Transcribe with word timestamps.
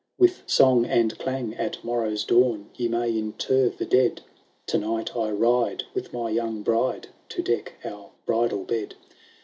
XLI 0.01 0.17
"With 0.23 0.41
song 0.47 0.85
and 0.87 1.19
clang, 1.19 1.53
at 1.57 1.83
morrow's 1.83 2.23
dawn, 2.25 2.71
Ye 2.75 2.87
may 2.87 3.15
inter 3.15 3.69
the 3.69 3.85
dead: 3.85 4.21
To 4.65 4.79
night 4.79 5.15
I 5.15 5.29
ride, 5.29 5.83
with 5.93 6.11
my 6.11 6.31
young 6.31 6.63
bride, 6.63 7.09
To 7.29 7.43
deck 7.43 7.73
our 7.85 8.09
bridal 8.25 8.63
bed. 8.63 8.95